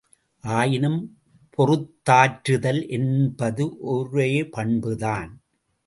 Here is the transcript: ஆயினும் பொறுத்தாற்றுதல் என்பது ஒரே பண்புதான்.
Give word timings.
ஆயினும் 0.43 0.97
பொறுத்தாற்றுதல் 1.57 2.81
என்பது 2.89 3.65
ஒரே 3.79 4.43
பண்புதான். 4.51 5.31